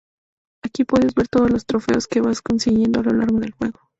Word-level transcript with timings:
Aquí 0.63 0.83
puedes 0.83 1.13
ver 1.13 1.27
todos 1.27 1.51
los 1.51 1.67
trofeos 1.67 2.07
que 2.07 2.21
vas 2.21 2.41
consiguiendo 2.41 3.01
a 3.01 3.03
lo 3.03 3.11
largo 3.13 3.39
del 3.39 3.51
juego. 3.51 3.79